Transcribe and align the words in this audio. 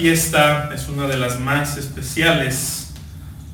fiesta 0.00 0.70
es 0.74 0.88
una 0.88 1.06
de 1.06 1.18
las 1.18 1.38
más 1.40 1.76
especiales 1.76 2.94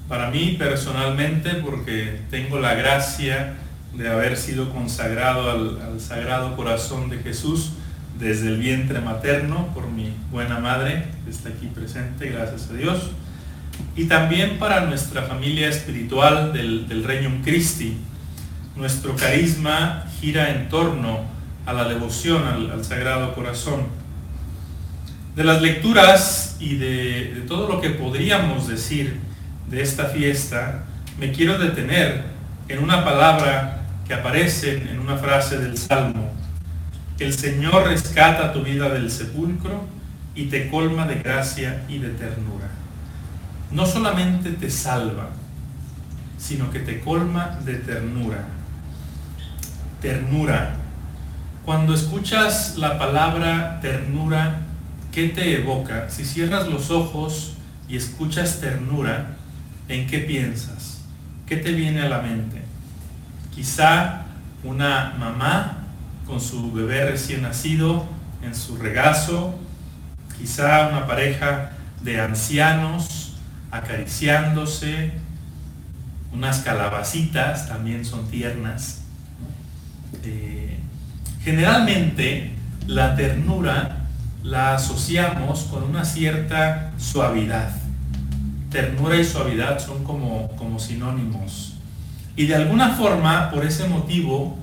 para 0.08 0.30
mí 0.30 0.54
personalmente 0.56 1.54
porque 1.54 2.20
tengo 2.30 2.60
la 2.60 2.74
gracia 2.74 3.54
de 3.92 4.08
haber 4.08 4.36
sido 4.36 4.72
consagrado 4.72 5.50
al, 5.50 6.00
Sagrado 6.00 6.54
Corazón 6.54 7.10
de 7.10 7.18
Jesús 7.18 7.72
desde 8.20 8.46
el 8.46 8.58
vientre 8.58 9.00
materno 9.00 9.74
por 9.74 9.88
mi 9.88 10.14
buena 10.30 10.60
madre 10.60 11.06
que 11.24 11.32
está 11.32 11.48
aquí 11.48 11.66
presente, 11.66 12.28
gracias 12.28 12.70
a 12.70 12.74
Dios. 12.74 13.10
Y 13.96 14.04
también 14.04 14.60
para 14.60 14.86
nuestra 14.86 15.22
familia 15.22 15.68
espiritual 15.68 16.52
del, 16.52 16.86
del 16.86 17.02
Regnum 17.02 17.42
Christi. 17.42 17.96
Nuestro 18.76 19.16
carisma 19.16 20.04
gira 20.20 20.50
en 20.50 20.68
torno 20.68 21.22
a 21.66 21.72
la 21.72 21.88
devoción 21.88 22.70
al 22.70 22.84
Sagrado 22.84 23.34
Corazón 23.34 23.95
de 25.36 25.44
las 25.44 25.60
lecturas 25.60 26.56
y 26.58 26.76
de, 26.76 27.44
todo 27.46 27.68
lo 27.68 27.80
que 27.82 27.90
podríamos 27.90 28.66
decir 28.66 29.20
de 29.68 29.82
esta 29.82 30.06
fiesta, 30.06 30.86
me 31.20 31.30
quiero 31.30 31.58
detener 31.58 32.24
en 32.68 32.82
una 32.82 33.04
palabra 33.04 33.82
que 34.08 34.14
aparece 34.14 34.78
en 34.90 34.98
una 34.98 35.18
frase 35.18 35.58
del 35.58 35.76
Salmo. 35.76 36.32
El 37.18 37.34
Señor 37.34 37.86
rescata 37.86 38.52
tu 38.54 38.62
vida 38.62 38.88
del 38.88 39.10
sepulcro 39.10 39.84
y 40.34 40.46
te 40.46 40.70
colma 40.70 41.06
de 41.06 41.16
gracia 41.16 41.84
y 41.86 41.98
de 41.98 42.08
ternura. 42.10 42.68
No 43.70 43.84
solamente 43.84 44.52
te 44.52 44.70
salva, 44.70 45.28
sino 46.38 46.70
que 46.70 46.80
te 46.80 47.00
colma 47.00 47.58
de 47.62 47.74
ternura. 47.74 48.44
Ternura. 50.00 50.76
Cuando 51.66 51.94
escuchas 51.94 52.76
la 52.78 52.98
palabra 52.98 53.80
ternura, 53.82 54.65
¿qué 55.16 55.30
te 55.30 55.62
evoca? 55.62 56.10
Si 56.10 56.26
cierras 56.26 56.68
los 56.68 56.90
ojos 56.90 57.54
y 57.88 57.96
escuchas 57.96 58.60
ternura, 58.60 59.28
¿en 59.88 60.06
qué 60.06 60.18
piensas? 60.18 61.00
¿Qué 61.46 61.56
te 61.56 61.72
viene 61.72 62.02
a 62.02 62.08
la 62.10 62.20
mente? 62.20 62.60
Quizá 63.54 64.26
una 64.62 65.14
mamá 65.18 65.86
con 66.26 66.38
su 66.38 66.70
bebé 66.70 67.12
recién 67.12 67.40
nacido 67.40 68.06
en 68.42 68.54
su 68.54 68.76
regazo, 68.76 69.58
quizá 70.36 70.88
una 70.88 71.06
pareja 71.06 71.70
de 72.02 72.20
ancianos 72.20 73.38
acariciándose, 73.70 75.12
unas 76.30 76.58
calabacitas 76.58 77.66
también 77.68 78.04
son 78.04 78.28
tiernas. 78.28 79.00
Eh, 80.22 80.76
generalmente 81.42 82.50
la 82.86 83.16
ternura 83.16 84.02
la 84.46 84.76
asociamos 84.76 85.64
con 85.64 85.82
una 85.82 86.04
cierta 86.04 86.92
suavidad. 86.98 87.70
Ternura 88.70 89.16
y 89.16 89.24
suavidad 89.24 89.84
son 89.84 90.04
como, 90.04 90.48
como 90.56 90.78
sinónimos. 90.78 91.74
Y 92.36 92.46
de 92.46 92.54
alguna 92.54 92.90
forma, 92.90 93.50
por 93.50 93.64
ese 93.64 93.88
motivo, 93.88 94.56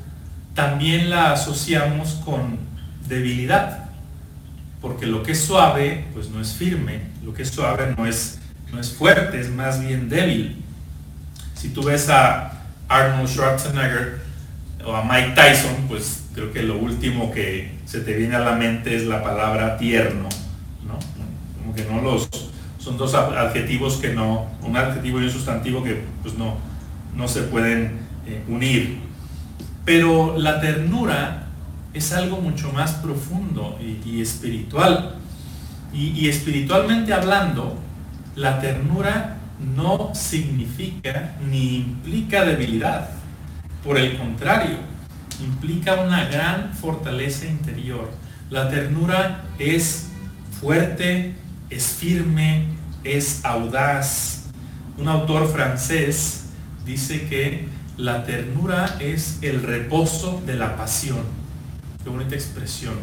también 0.53 1.09
la 1.09 1.33
asociamos 1.33 2.21
con 2.23 2.59
debilidad. 3.09 3.89
Porque 4.79 5.05
lo 5.05 5.21
que 5.21 5.33
es 5.33 5.41
suave, 5.41 6.05
pues 6.13 6.29
no 6.29 6.39
es 6.39 6.53
firme. 6.53 7.01
Lo 7.21 7.33
que 7.33 7.43
es 7.43 7.49
suave 7.49 7.93
no 7.97 8.05
es, 8.05 8.39
no 8.71 8.79
es 8.79 8.89
fuerte, 8.89 9.41
es 9.41 9.49
más 9.49 9.81
bien 9.81 10.07
débil. 10.07 10.63
Si 11.55 11.69
tú 11.69 11.83
ves 11.83 12.09
a 12.09 12.53
Arnold 12.87 13.27
Schwarzenegger 13.27 14.21
o 14.85 14.95
a 14.95 15.03
Mike 15.03 15.33
Tyson, 15.35 15.87
pues 15.89 16.22
creo 16.33 16.51
que 16.51 16.63
lo 16.63 16.77
último 16.77 17.31
que 17.31 17.71
se 17.85 18.01
te 18.01 18.15
viene 18.15 18.35
a 18.35 18.39
la 18.39 18.53
mente 18.53 18.95
es 18.95 19.05
la 19.05 19.23
palabra 19.23 19.77
tierno, 19.77 20.29
¿no? 20.85 20.99
Como 21.59 21.75
que 21.75 21.85
no 21.85 22.01
los, 22.01 22.29
son 22.77 22.97
dos 22.97 23.13
adjetivos 23.13 23.97
que 23.97 24.13
no, 24.13 24.47
un 24.61 24.75
adjetivo 24.75 25.21
y 25.21 25.25
un 25.25 25.29
sustantivo 25.29 25.83
que 25.83 26.03
pues 26.21 26.35
no, 26.37 26.57
no 27.15 27.27
se 27.27 27.43
pueden 27.43 27.99
eh, 28.25 28.41
unir. 28.47 28.99
Pero 29.85 30.37
la 30.37 30.59
ternura 30.59 31.47
es 31.93 32.13
algo 32.13 32.37
mucho 32.37 32.71
más 32.71 32.93
profundo 32.93 33.77
y, 33.79 34.21
espiritual. 34.21 35.15
y 35.93 36.27
espiritualmente 36.27 37.13
hablando, 37.13 37.77
la 38.35 38.59
ternura 38.59 39.37
no 39.75 40.11
significa 40.13 41.35
ni 41.49 41.77
implica 41.77 42.43
debilidad. 42.43 43.09
Por 43.83 43.97
el 43.97 44.17
contrario, 44.17 44.77
implica 45.41 45.95
una 45.95 46.25
gran 46.25 46.73
fortaleza 46.73 47.45
interior. 47.45 48.11
La 48.49 48.69
ternura 48.69 49.45
es 49.59 50.07
fuerte, 50.59 51.35
es 51.69 51.85
firme, 51.87 52.67
es 53.03 53.43
audaz. 53.43 54.45
Un 54.97 55.07
autor 55.07 55.51
francés 55.51 56.45
dice 56.85 57.27
que 57.27 57.67
la 57.97 58.23
ternura 58.25 58.97
es 58.99 59.39
el 59.41 59.63
reposo 59.63 60.41
de 60.45 60.55
la 60.55 60.75
pasión. 60.75 61.23
Qué 62.03 62.09
bonita 62.09 62.35
expresión. 62.35 62.95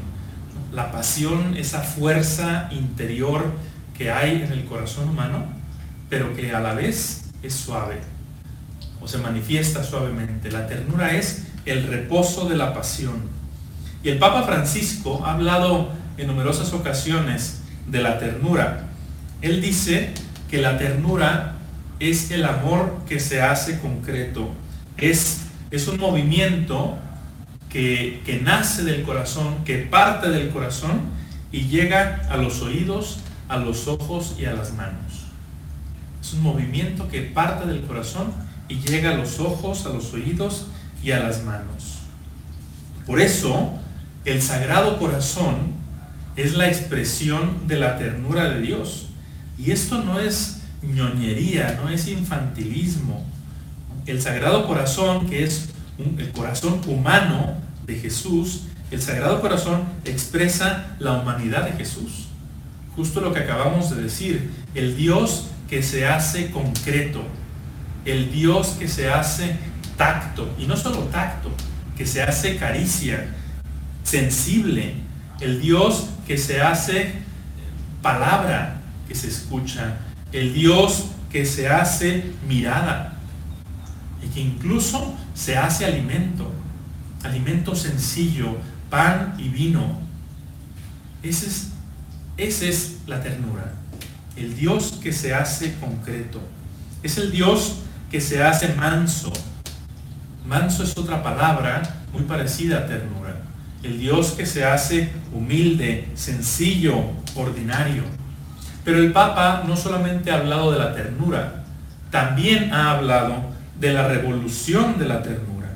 La 0.72 0.92
pasión, 0.92 1.56
esa 1.56 1.80
fuerza 1.80 2.68
interior 2.70 3.52
que 3.96 4.10
hay 4.10 4.42
en 4.42 4.52
el 4.52 4.64
corazón 4.64 5.08
humano, 5.08 5.46
pero 6.08 6.34
que 6.34 6.52
a 6.52 6.60
la 6.60 6.74
vez 6.74 7.24
es 7.42 7.54
suave 7.54 8.00
o 9.00 9.08
se 9.08 9.18
manifiesta 9.18 9.82
suavemente. 9.82 10.50
La 10.50 10.66
ternura 10.66 11.14
es 11.14 11.46
el 11.70 11.86
reposo 11.86 12.48
de 12.48 12.56
la 12.56 12.74
pasión. 12.74 13.22
Y 14.02 14.08
el 14.08 14.18
Papa 14.18 14.42
Francisco 14.42 15.22
ha 15.24 15.34
hablado 15.34 15.90
en 16.16 16.26
numerosas 16.26 16.72
ocasiones 16.72 17.60
de 17.86 18.02
la 18.02 18.18
ternura. 18.18 18.86
Él 19.40 19.60
dice 19.60 20.12
que 20.50 20.60
la 20.60 20.78
ternura 20.78 21.56
es 22.00 22.30
el 22.30 22.44
amor 22.44 23.04
que 23.06 23.20
se 23.20 23.40
hace 23.42 23.78
concreto. 23.78 24.50
Es, 24.96 25.42
es 25.70 25.86
un 25.86 25.98
movimiento 25.98 26.98
que, 27.68 28.22
que 28.24 28.40
nace 28.40 28.82
del 28.82 29.02
corazón, 29.02 29.64
que 29.64 29.78
parte 29.78 30.30
del 30.30 30.50
corazón 30.50 31.02
y 31.52 31.68
llega 31.68 32.22
a 32.30 32.36
los 32.36 32.62
oídos, 32.62 33.20
a 33.48 33.58
los 33.58 33.86
ojos 33.86 34.34
y 34.38 34.46
a 34.46 34.52
las 34.52 34.72
manos. 34.72 35.26
Es 36.20 36.32
un 36.34 36.42
movimiento 36.42 37.08
que 37.08 37.22
parte 37.22 37.66
del 37.66 37.82
corazón 37.82 38.32
y 38.68 38.76
llega 38.76 39.10
a 39.10 39.14
los 39.14 39.38
ojos, 39.40 39.86
a 39.86 39.90
los 39.90 40.12
oídos 40.12 40.66
y 41.02 41.12
a 41.12 41.20
las 41.20 41.44
manos. 41.44 41.98
Por 43.06 43.20
eso, 43.20 43.74
el 44.24 44.42
Sagrado 44.42 44.98
Corazón 44.98 45.74
es 46.36 46.54
la 46.54 46.68
expresión 46.68 47.66
de 47.66 47.76
la 47.76 47.98
ternura 47.98 48.50
de 48.50 48.60
Dios. 48.60 49.06
Y 49.58 49.70
esto 49.72 50.02
no 50.02 50.20
es 50.20 50.60
ñoñería, 50.82 51.78
no 51.82 51.88
es 51.88 52.08
infantilismo. 52.08 53.24
El 54.06 54.20
Sagrado 54.20 54.66
Corazón, 54.66 55.28
que 55.28 55.44
es 55.44 55.70
el 55.98 56.30
corazón 56.32 56.80
humano 56.86 57.56
de 57.86 57.96
Jesús, 57.96 58.62
el 58.90 59.00
Sagrado 59.00 59.40
Corazón 59.40 59.84
expresa 60.04 60.96
la 60.98 61.12
humanidad 61.12 61.64
de 61.64 61.72
Jesús. 61.72 62.26
Justo 62.96 63.20
lo 63.20 63.32
que 63.32 63.40
acabamos 63.40 63.94
de 63.94 64.02
decir, 64.02 64.50
el 64.74 64.96
Dios 64.96 65.46
que 65.68 65.82
se 65.82 66.06
hace 66.06 66.50
concreto, 66.50 67.22
el 68.04 68.32
Dios 68.32 68.76
que 68.78 68.88
se 68.88 69.08
hace 69.08 69.56
tacto, 70.00 70.48
y 70.58 70.64
no 70.64 70.78
solo 70.78 71.00
tacto, 71.12 71.52
que 71.94 72.06
se 72.06 72.22
hace 72.22 72.56
caricia, 72.56 73.34
sensible, 74.02 74.94
el 75.40 75.60
Dios 75.60 76.08
que 76.26 76.38
se 76.38 76.62
hace 76.62 77.16
palabra 78.00 78.80
que 79.06 79.14
se 79.14 79.28
escucha, 79.28 79.98
el 80.32 80.54
Dios 80.54 81.10
que 81.30 81.44
se 81.44 81.68
hace 81.68 82.32
mirada 82.48 83.18
y 84.22 84.28
que 84.28 84.40
incluso 84.40 85.14
se 85.34 85.58
hace 85.58 85.84
alimento, 85.84 86.50
alimento 87.22 87.76
sencillo, 87.76 88.56
pan 88.88 89.34
y 89.36 89.50
vino. 89.50 90.00
Esa 91.22 91.44
es, 91.44 91.68
esa 92.38 92.64
es 92.64 92.96
la 93.06 93.22
ternura, 93.22 93.74
el 94.34 94.56
Dios 94.56 94.98
que 95.02 95.12
se 95.12 95.34
hace 95.34 95.74
concreto, 95.74 96.40
es 97.02 97.18
el 97.18 97.30
Dios 97.30 97.80
que 98.10 98.22
se 98.22 98.42
hace 98.42 98.74
manso, 98.74 99.30
Manso 100.50 100.82
es 100.82 100.98
otra 100.98 101.22
palabra 101.22 101.80
muy 102.12 102.24
parecida 102.24 102.78
a 102.78 102.86
ternura. 102.86 103.36
El 103.84 104.00
Dios 104.00 104.32
que 104.32 104.44
se 104.44 104.64
hace 104.64 105.12
humilde, 105.32 106.08
sencillo, 106.16 107.04
ordinario. 107.36 108.02
Pero 108.84 108.98
el 108.98 109.12
Papa 109.12 109.62
no 109.64 109.76
solamente 109.76 110.32
ha 110.32 110.38
hablado 110.38 110.72
de 110.72 110.80
la 110.80 110.92
ternura, 110.92 111.62
también 112.10 112.74
ha 112.74 112.90
hablado 112.90 113.44
de 113.78 113.92
la 113.92 114.08
revolución 114.08 114.98
de 114.98 115.06
la 115.06 115.22
ternura. 115.22 115.68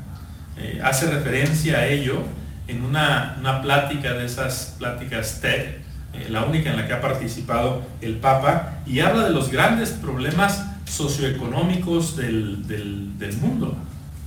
Eh, 0.56 0.80
hace 0.82 1.08
referencia 1.08 1.78
a 1.78 1.86
ello 1.86 2.24
en 2.66 2.82
una, 2.82 3.60
plática 3.62 4.14
de 4.14 4.24
esas 4.24 4.74
pláticas 4.76 5.40
TED, 5.40 5.66
eh, 6.14 6.26
la 6.30 6.46
única 6.46 6.70
en 6.70 6.78
la 6.78 6.88
que 6.88 6.94
ha 6.94 7.00
participado 7.00 7.84
el 8.00 8.16
Papa, 8.16 8.80
y 8.86 8.98
habla 8.98 9.22
de 9.22 9.30
los 9.30 9.52
grandes 9.52 9.90
problemas 9.90 10.66
socioeconómicos 10.84 12.16
del, 12.16 12.66
del 12.66 13.36
mundo. 13.36 13.78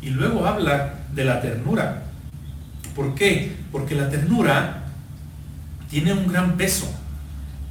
Y 0.07 0.11
luego 0.11 0.47
habla 0.47 0.93
de 1.13 1.25
la 1.25 1.41
ternura. 1.41 2.03
¿Por 2.95 3.13
qué? 3.13 3.57
Porque 3.73 3.93
la 3.93 4.09
ternura 4.09 4.85
tiene 5.89 6.13
un 6.13 6.29
gran 6.29 6.55
peso, 6.55 6.89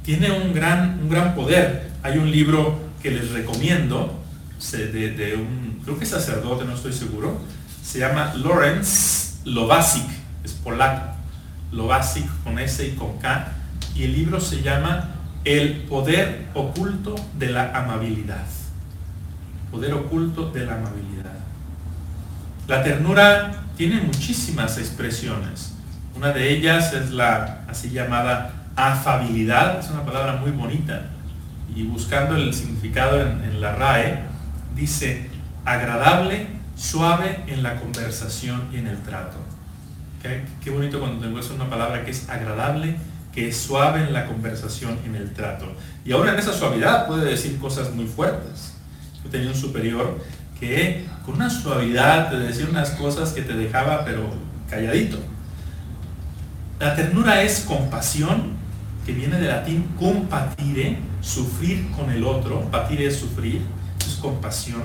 tiene 0.03 0.29
un 0.29 0.53
gran, 0.53 0.99
un 1.01 1.09
gran 1.09 1.33
poder. 1.33 1.89
Hay 2.03 2.19
un 2.19 2.29
libro 2.29 2.79
que 3.01 3.09
les 3.09 3.31
recomiendo, 3.31 4.23
de, 4.71 5.35
un, 5.35 5.81
creo 5.83 5.97
que 5.97 6.05
sacerdote, 6.05 6.63
no 6.63 6.75
estoy 6.75 6.93
seguro, 6.93 7.41
se 7.83 7.97
llama 7.97 8.35
Lawrence 8.35 9.39
Lovasic, 9.45 10.05
es 10.43 10.51
polaco, 10.51 11.15
Lovasic 11.71 12.27
con 12.43 12.59
S 12.59 12.85
y 12.85 12.91
con 12.91 13.17
K, 13.17 13.51
y 13.95 14.03
el 14.03 14.13
libro 14.13 14.39
se 14.39 14.61
llama 14.61 15.09
El 15.43 15.77
poder 15.85 16.45
oculto 16.53 17.15
de 17.39 17.49
la 17.49 17.75
amabilidad. 17.75 18.45
Poder 19.71 19.95
oculto 19.95 20.51
de 20.51 20.67
la 20.67 20.75
amabilidad. 20.75 21.47
La 22.67 22.83
ternura 22.83 23.63
tiene 23.77 24.01
muchísimas 24.01 24.77
expresiones. 24.77 25.71
Una 26.13 26.33
de 26.33 26.51
ellas 26.51 26.91
es 26.91 27.11
la 27.11 27.61
así 27.69 27.91
llamada 27.91 28.51
afabilidad, 28.75 29.79
es 29.79 29.89
una 29.89 30.03
palabra 30.03 30.35
muy 30.35 30.51
bonita. 30.51 31.05
Y 31.73 31.83
buscando 31.83 32.35
el 32.35 32.53
significado 32.53 33.21
en, 33.21 33.61
la 33.61 33.73
RAE, 33.73 34.19
dice 34.75 35.29
agradable, 35.63 36.47
suave 36.75 37.43
en 37.47 37.63
la 37.63 37.79
conversación 37.79 38.67
y 38.73 38.77
en 38.77 38.87
el 38.87 39.01
trato. 39.01 39.37
Qué 40.61 40.69
bonito 40.69 40.99
cuando 40.99 41.25
tengo 41.25 41.39
una 41.55 41.69
palabra 41.69 42.03
que 42.03 42.11
es 42.11 42.27
agradable, 42.27 42.97
que 43.33 43.47
es 43.47 43.55
suave 43.55 44.01
en 44.01 44.11
la 44.11 44.25
conversación 44.25 44.99
y 45.05 45.07
en 45.07 45.15
el 45.15 45.31
trato. 45.31 45.71
Y 46.03 46.11
ahora 46.11 46.33
en 46.33 46.39
esa 46.39 46.51
suavidad 46.51 47.07
puede 47.07 47.29
decir 47.29 47.57
cosas 47.59 47.93
muy 47.93 48.07
fuertes. 48.07 48.73
Yo 49.23 49.29
tenía 49.29 49.47
un 49.47 49.55
superior 49.55 50.19
que 50.59 51.05
con 51.25 51.35
una 51.35 51.49
suavidad 51.49 52.29
te 52.29 52.37
decía 52.37 52.67
unas 52.69 52.91
cosas 52.91 53.31
que 53.31 53.41
te 53.41 53.53
dejaba 53.53 54.05
pero 54.05 54.29
calladito. 54.69 55.19
La 56.79 56.95
ternura 56.95 57.41
es 57.41 57.61
compasión, 57.61 58.57
que 59.05 59.13
viene 59.13 59.37
del 59.37 59.47
latín 59.47 59.87
compatire, 59.97 60.97
sufrir 61.21 61.89
con 61.91 62.11
el 62.11 62.23
otro, 62.23 62.69
patire 62.69 63.07
es 63.07 63.17
sufrir, 63.17 63.61
es 64.05 64.15
compasión, 64.15 64.83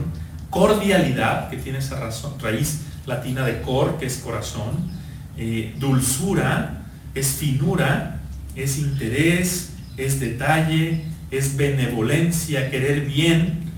cordialidad, 0.49 1.51
que 1.51 1.57
tiene 1.57 1.79
esa 1.79 1.99
razón, 1.99 2.35
raíz 2.41 2.83
latina 3.07 3.45
de 3.45 3.61
cor, 3.63 3.99
que 3.99 4.07
es 4.07 4.19
corazón, 4.19 4.91
eh, 5.37 5.75
dulzura, 5.79 6.83
es 7.15 7.33
finura, 7.33 8.21
es 8.55 8.79
interés, 8.79 9.73
es 9.97 10.21
detalle, 10.21 11.05
es 11.31 11.57
benevolencia, 11.57 12.71
querer 12.71 13.07
bien, 13.07 13.72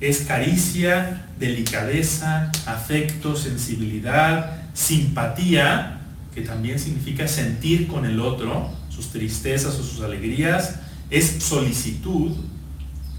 es 0.00 0.20
caricia, 0.20 1.26
delicadeza, 1.38 2.50
afecto, 2.66 3.36
sensibilidad, 3.36 4.58
simpatía, 4.74 6.00
que 6.34 6.42
también 6.42 6.78
significa 6.78 7.26
sentir 7.26 7.86
con 7.86 8.04
el 8.04 8.20
otro, 8.20 8.70
sus 8.90 9.10
tristezas 9.10 9.74
o 9.76 9.82
sus 9.82 10.02
alegrías, 10.02 10.80
es 11.08 11.42
solicitud, 11.42 12.32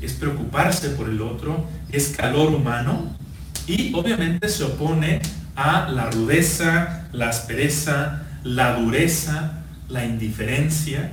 es 0.01 0.13
preocuparse 0.13 0.89
por 0.89 1.09
el 1.09 1.21
otro, 1.21 1.68
es 1.91 2.09
calor 2.09 2.53
humano 2.53 3.15
y 3.65 3.94
obviamente 3.95 4.50
se 4.50 4.63
opone 4.63 5.21
a 5.56 5.89
la 5.89 6.12
rudeza, 6.12 7.07
la 7.12 7.29
aspereza, 7.29 8.24
la 8.44 8.79
dureza, 8.79 9.63
la 9.89 10.06
indiferencia. 10.06 11.12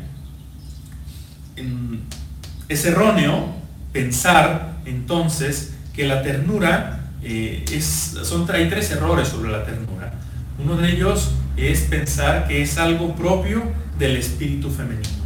Es 2.69 2.85
erróneo 2.85 3.55
pensar 3.93 4.74
entonces 4.85 5.75
que 5.95 6.07
la 6.07 6.23
ternura 6.23 7.11
eh, 7.23 7.65
es, 7.71 8.19
son, 8.23 8.51
hay 8.51 8.69
tres 8.69 8.91
errores 8.91 9.29
sobre 9.29 9.51
la 9.51 9.65
ternura. 9.65 10.13
Uno 10.59 10.77
de 10.77 10.93
ellos 10.93 11.33
es 11.57 11.83
pensar 11.83 12.47
que 12.49 12.63
es 12.63 12.79
algo 12.79 13.15
propio 13.15 13.63
del 13.99 14.17
espíritu 14.17 14.71
femenino. 14.71 15.25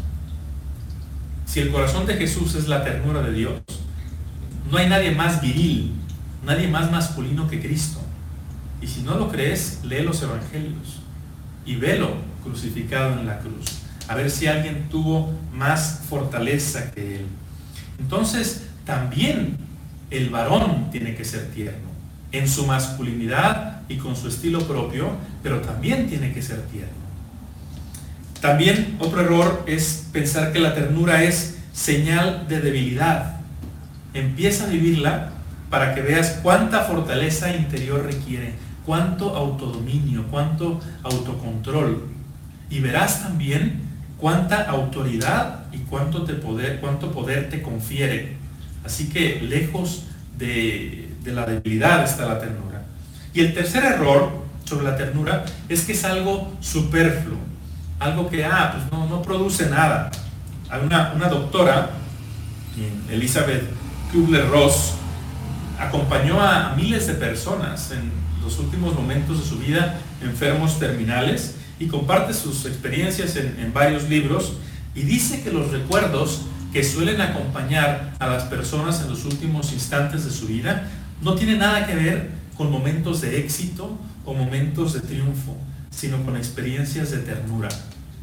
Si 1.46 1.60
el 1.60 1.70
corazón 1.70 2.06
de 2.06 2.14
Jesús 2.14 2.54
es 2.54 2.68
la 2.68 2.84
ternura 2.84 3.22
de 3.22 3.32
Dios, 3.32 3.60
no 4.70 4.76
hay 4.76 4.88
nadie 4.88 5.12
más 5.12 5.40
viril, 5.40 5.94
nadie 6.44 6.68
más 6.68 6.90
masculino 6.90 7.48
que 7.48 7.60
Cristo. 7.60 8.00
Y 8.80 8.86
si 8.86 9.02
no 9.02 9.16
lo 9.16 9.28
crees, 9.30 9.80
lee 9.84 10.02
los 10.02 10.22
evangelios 10.22 11.00
y 11.64 11.76
velo 11.76 12.10
crucificado 12.44 13.18
en 13.18 13.26
la 13.26 13.38
cruz. 13.40 13.78
A 14.08 14.14
ver 14.14 14.30
si 14.30 14.46
alguien 14.46 14.88
tuvo 14.88 15.32
más 15.52 16.02
fortaleza 16.08 16.90
que 16.92 17.16
él. 17.16 17.26
Entonces, 17.98 18.67
también 18.88 19.58
el 20.10 20.30
varón 20.30 20.90
tiene 20.90 21.14
que 21.14 21.22
ser 21.22 21.50
tierno, 21.50 21.90
en 22.32 22.48
su 22.48 22.66
masculinidad 22.66 23.82
y 23.86 23.98
con 23.98 24.16
su 24.16 24.28
estilo 24.28 24.66
propio, 24.66 25.10
pero 25.42 25.60
también 25.60 26.08
tiene 26.08 26.32
que 26.32 26.40
ser 26.40 26.62
tierno. 26.68 26.96
También 28.40 28.96
otro 28.98 29.20
error 29.20 29.62
es 29.66 30.08
pensar 30.10 30.54
que 30.54 30.58
la 30.58 30.74
ternura 30.74 31.22
es 31.22 31.58
señal 31.74 32.48
de 32.48 32.62
debilidad. 32.62 33.36
Empieza 34.14 34.64
a 34.64 34.68
vivirla 34.68 35.32
para 35.68 35.94
que 35.94 36.00
veas 36.00 36.38
cuánta 36.42 36.84
fortaleza 36.84 37.54
interior 37.54 38.06
requiere, 38.06 38.54
cuánto 38.86 39.36
autodominio, 39.36 40.24
cuánto 40.30 40.80
autocontrol. 41.02 42.04
Y 42.70 42.80
verás 42.80 43.22
también 43.22 43.82
cuánta 44.16 44.62
autoridad 44.62 45.66
y 45.72 45.78
cuánto, 45.80 46.24
poder, 46.40 46.80
cuánto 46.80 47.12
poder 47.12 47.50
te 47.50 47.60
confiere. 47.60 48.38
Así 48.84 49.08
que 49.08 49.40
lejos 49.40 50.04
de, 50.36 51.10
la 51.24 51.44
debilidad 51.44 52.04
está 52.04 52.26
la 52.26 52.38
ternura. 52.38 52.84
Y 53.34 53.40
el 53.40 53.54
tercer 53.54 53.84
error 53.84 54.30
sobre 54.64 54.84
la 54.84 54.96
ternura 54.96 55.44
es 55.68 55.82
que 55.82 55.92
es 55.92 56.04
algo 56.04 56.56
superfluo 56.60 57.48
algo 57.98 58.28
que, 58.28 58.44
ah, 58.44 58.72
pues 58.72 58.92
no, 58.92 59.08
no 59.08 59.22
produce 59.22 59.68
nada. 59.68 60.10
Una, 60.84 61.12
una 61.14 61.28
doctora, 61.28 61.90
Elizabeth 63.10 63.64
Kubler-Ross, 64.12 64.94
acompañó 65.78 66.40
a, 66.40 66.74
miles 66.76 67.06
de 67.06 67.14
personas 67.14 67.90
en 67.90 68.10
los 68.42 68.58
últimos 68.58 68.94
momentos 68.94 69.40
de 69.40 69.48
su 69.48 69.58
vida 69.58 69.98
enfermos 70.22 70.78
terminales 70.78 71.56
y 71.78 71.86
comparte 71.86 72.34
sus 72.34 72.66
experiencias 72.66 73.36
en, 73.36 73.58
en 73.60 73.72
varios 73.72 74.08
libros 74.08 74.54
y 74.94 75.02
dice 75.02 75.42
que 75.42 75.50
los 75.50 75.70
recuerdos 75.70 76.42
que 76.72 76.84
suelen 76.84 77.20
acompañar 77.20 78.14
a 78.18 78.26
las 78.26 78.44
personas 78.44 79.00
en 79.00 79.10
los 79.10 79.24
últimos 79.24 79.72
instantes 79.72 80.24
de 80.24 80.30
su 80.30 80.46
vida 80.46 80.88
no 81.22 81.34
tienen 81.34 81.58
nada 81.58 81.86
que 81.86 81.94
ver 81.94 82.30
con 82.56 82.70
momentos 82.70 83.20
de 83.20 83.38
éxito 83.40 83.98
o 84.24 84.34
momentos 84.34 84.92
de 84.92 85.00
triunfo, 85.00 85.56
sino 85.90 86.22
con 86.24 86.36
experiencias 86.36 87.10
de 87.10 87.18
ternura. 87.18 87.68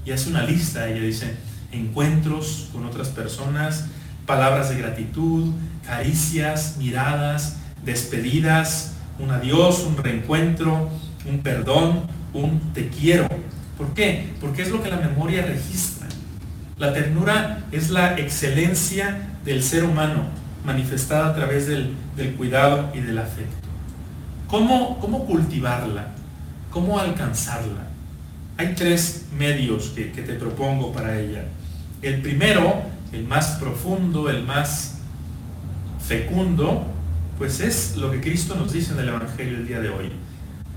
Y 0.05 0.12
hace 0.12 0.29
una 0.29 0.43
lista, 0.43 0.88
ella 0.88 1.01
dice, 1.01 1.36
encuentros 1.72 2.69
con 2.72 2.86
otras 2.86 3.08
personas, 3.10 3.86
palabras 4.25 4.69
de 4.69 4.77
gratitud, 4.77 5.51
caricias, 5.86 6.77
miradas, 6.77 7.58
despedidas, 7.84 8.93
un 9.19 9.31
adiós, 9.31 9.84
un 9.88 9.98
reencuentro, 9.98 10.89
un 11.25 11.39
perdón, 11.39 12.03
un 12.34 12.74
te 12.74 12.89
quiero. 12.89 13.27
¿Por 13.77 13.93
qué? 13.93 14.34
Porque 14.39 14.62
es 14.62 14.69
lo 14.69 14.81
que 14.81 14.89
la 14.89 14.98
memoria 14.98 15.46
registra. 15.46 16.04
La 16.77 16.94
ternura 16.94 17.63
es 17.72 17.89
la 17.89 18.17
excelencia 18.20 19.29
del 19.46 19.63
ser 19.63 19.86
humano 19.86 20.25
manifestada 20.65 21.29
a 21.29 21.36
través 21.36 21.67
del, 21.67 21.96
cuidado 22.36 22.91
y 22.94 23.00
del 23.00 23.17
afecto. 23.17 23.67
¿Cómo, 24.48 25.00
¿Cómo 25.00 25.25
cultivarla? 25.25 26.08
¿Cómo 26.70 27.00
alcanzarla? 27.00 27.88
Hay 28.58 28.74
tres 28.75 29.27
medios 29.38 29.94
que, 29.96 30.05
te 30.05 30.34
propongo 30.34 30.91
para 30.91 31.17
ella. 31.17 31.46
El 32.01 32.22
primero, 32.22 32.84
el 33.13 33.25
más 33.25 33.51
profundo, 33.51 34.29
el 34.29 34.44
más 34.44 34.96
fecundo, 36.05 36.88
pues 37.38 37.62
es 37.62 37.96
lo 37.96 38.12
que 38.12 38.20
Cristo 38.20 38.55
nos 38.55 38.74
dice 38.74 38.94
en 38.94 39.00
el 39.00 39.10
Evangelio 39.10 39.58
el 39.58 39.67
día 39.67 39.79
de 39.79 39.89
hoy. 39.89 40.12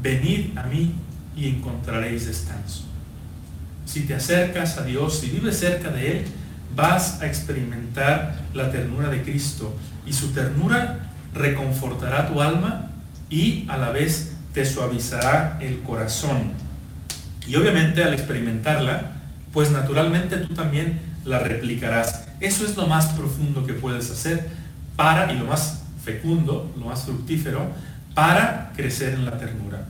Venid 0.01 0.57
a 0.57 0.63
mí 0.65 0.93
y 1.37 1.49
encontraréis 1.49 2.27
descanso. 2.27 2.88
Si 3.89 4.03
te 4.03 4.15
acercas 4.15 4.77
a 4.77 4.85
Dios, 4.85 5.19
si 5.19 5.31
vives 5.31 5.59
cerca 5.59 5.89
de 5.89 6.19
Él, 6.19 6.25
vas 6.77 7.23
a 7.23 7.27
experimentar 7.27 8.39
la 8.53 8.71
ternura 8.71 9.09
de 9.09 9.23
Cristo 9.23 9.75
y 10.05 10.13
su 10.13 10.33
ternura 10.33 11.09
reconfortará 11.33 12.29
tu 12.29 12.43
alma 12.43 12.91
y 13.31 13.65
a 13.67 13.79
la 13.79 13.89
vez 13.89 14.33
te 14.53 14.67
suavizará 14.67 15.57
el 15.63 15.81
corazón. 15.81 16.53
Y 17.47 17.57
obviamente 17.57 18.05
al 18.05 18.13
experimentarla, 18.13 19.13
pues 19.55 19.71
naturalmente 19.71 20.37
tú 20.37 20.53
también 20.53 21.01
la 21.25 21.39
replicarás. 21.39 22.27
Eso 22.41 22.67
es 22.67 22.77
lo 22.77 22.87
más 22.87 23.07
profundo 23.15 23.65
que 23.65 23.73
puedes 23.73 24.11
hacer 24.11 24.51
para, 24.97 25.33
y 25.33 25.39
lo 25.39 25.47
más 25.47 25.85
fecundo, 26.05 26.71
lo 26.79 26.85
más 26.85 27.05
fructífero, 27.05 27.71
para 28.13 28.71
crecer 28.77 29.15
en 29.15 29.25
la 29.25 29.39
ternura. 29.39 29.87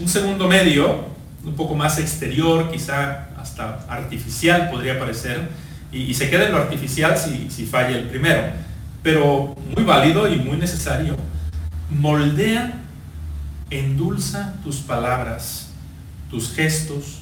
Un 0.00 0.08
segundo 0.08 0.48
medio, 0.48 1.14
un 1.44 1.54
poco 1.54 1.76
más 1.76 2.00
exterior, 2.00 2.72
quizá 2.72 3.28
hasta 3.46 3.86
artificial 3.88 4.70
podría 4.70 4.98
parecer, 4.98 5.48
y, 5.92 6.12
se 6.14 6.28
queda 6.28 6.46
en 6.46 6.52
lo 6.52 6.58
artificial 6.58 7.16
si, 7.16 7.48
si 7.50 7.64
falla 7.64 7.96
el 7.96 8.08
primero, 8.08 8.42
pero 9.02 9.56
muy 9.74 9.84
válido 9.84 10.28
y 10.28 10.36
muy 10.36 10.56
necesario. 10.56 11.16
Moldea, 11.90 12.74
endulza 13.70 14.54
tus 14.62 14.76
palabras 14.76 15.66
tus 16.30 16.52
gestos, 16.52 17.20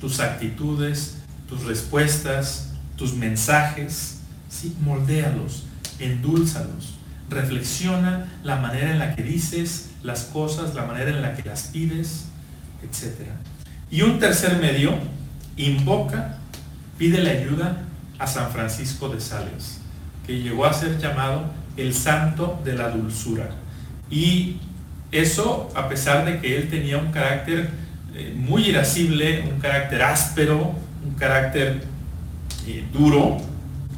tus 0.00 0.20
actitudes, 0.20 1.18
tus 1.48 1.64
respuestas, 1.64 2.70
tus 2.96 3.14
mensajes, 3.14 4.20
¿sí? 4.48 4.76
moldéalos, 4.80 5.64
endúlzalos, 5.98 6.94
reflexiona 7.28 8.28
la 8.42 8.56
manera 8.56 8.90
en 8.90 8.98
la 8.98 9.14
que 9.14 9.22
dices 9.22 9.90
las 10.02 10.24
cosas, 10.24 10.74
la 10.74 10.84
manera 10.84 11.10
en 11.10 11.22
la 11.22 11.34
que 11.34 11.48
las 11.48 11.64
pides, 11.64 12.26
etc. 12.82 13.28
Y 13.90 14.02
un 14.02 14.18
tercer 14.18 14.58
medio, 14.58 14.98
invoca, 15.56 16.38
pide 16.98 17.22
la 17.22 17.30
ayuda 17.30 17.82
a 18.18 18.26
San 18.26 18.50
Francisco 18.50 19.08
de 19.08 19.20
Sales, 19.20 19.80
que 20.26 20.40
llegó 20.40 20.66
a 20.66 20.72
ser 20.72 20.98
llamado 20.98 21.44
el 21.76 21.94
santo 21.94 22.60
de 22.64 22.74
la 22.74 22.90
dulzura. 22.90 23.50
Y 24.10 24.58
eso 25.12 25.70
a 25.74 25.88
pesar 25.88 26.24
de 26.24 26.40
que 26.40 26.56
él 26.56 26.68
tenía 26.68 26.98
un 26.98 27.10
carácter 27.10 27.70
eh, 28.14 28.34
muy 28.36 28.66
irascible, 28.66 29.44
un 29.52 29.60
carácter 29.60 30.02
áspero, 30.02 30.74
un 31.04 31.14
carácter 31.14 31.82
eh, 32.66 32.84
duro, 32.92 33.38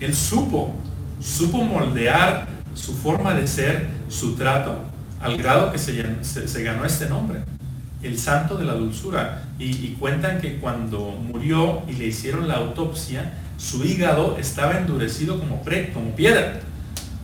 él 0.00 0.14
supo, 0.14 0.74
supo 1.20 1.64
moldear 1.64 2.46
su 2.74 2.94
forma 2.94 3.34
de 3.34 3.46
ser, 3.46 3.88
su 4.08 4.34
trato, 4.34 4.84
al 5.20 5.36
grado 5.36 5.72
que 5.72 5.78
se, 5.78 6.62
ganó 6.62 6.84
este 6.84 7.08
nombre, 7.08 7.40
el 8.02 8.18
santo 8.18 8.56
de 8.56 8.64
la 8.64 8.74
dulzura. 8.74 9.44
Y, 9.58 9.92
cuentan 10.00 10.40
que 10.40 10.58
cuando 10.58 11.10
murió 11.10 11.82
y 11.88 11.92
le 11.92 12.06
hicieron 12.06 12.48
la 12.48 12.54
autopsia, 12.54 13.34
su 13.56 13.84
hígado 13.84 14.36
estaba 14.38 14.78
endurecido 14.78 15.38
como, 15.38 15.62
pre, 15.62 15.92
como 15.92 16.16
piedra, 16.16 16.60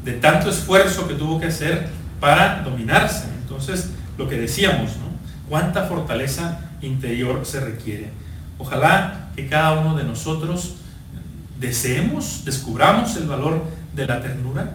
de 0.04 0.12
tanto 0.12 0.50
esfuerzo 0.50 1.08
que 1.08 1.14
tuvo 1.14 1.40
que 1.40 1.46
hacer 1.46 1.88
para 2.20 2.62
dominarse. 2.62 3.26
Entonces, 3.42 3.90
lo 4.16 4.28
que 4.28 4.38
decíamos, 4.38 4.96
¿no? 4.98 5.08
Cuánta 5.48 5.86
fortaleza 5.86 6.60
interior 6.80 7.44
se 7.44 7.60
requiere. 7.60 8.10
Ojalá 8.58 9.30
que 9.34 9.48
cada 9.48 9.80
uno 9.80 9.96
de 9.96 10.04
nosotros 10.04 10.74
deseemos, 11.58 12.44
descubramos 12.44 13.16
el 13.16 13.26
valor 13.26 13.64
de 13.94 14.06
la 14.06 14.20
ternura, 14.20 14.74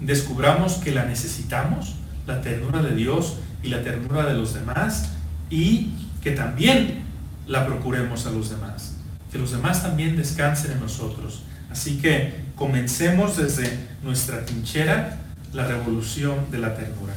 descubramos 0.00 0.74
que 0.74 0.92
la 0.92 1.04
necesitamos, 1.04 1.96
la 2.26 2.40
ternura 2.40 2.82
de 2.82 2.94
Dios 2.94 3.36
y 3.62 3.68
la 3.68 3.82
ternura 3.82 4.24
de 4.26 4.34
los 4.34 4.54
demás, 4.54 5.10
y 5.52 5.92
que 6.22 6.30
también 6.30 7.02
la 7.46 7.66
procuremos 7.66 8.26
a 8.26 8.30
los 8.30 8.48
demás, 8.48 8.94
que 9.30 9.38
los 9.38 9.52
demás 9.52 9.82
también 9.82 10.16
descansen 10.16 10.72
en 10.72 10.80
nosotros. 10.80 11.42
Así 11.70 11.98
que 11.98 12.40
comencemos 12.56 13.36
desde 13.36 13.78
nuestra 14.02 14.46
trinchera 14.46 15.18
la 15.52 15.66
revolución 15.66 16.50
de 16.50 16.58
la 16.58 16.74
ternura. 16.74 17.12